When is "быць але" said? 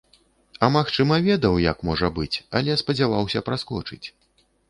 2.17-2.79